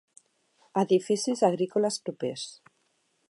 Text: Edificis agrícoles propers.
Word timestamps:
Edificis 0.83 1.45
agrícoles 1.49 2.01
propers. 2.09 2.47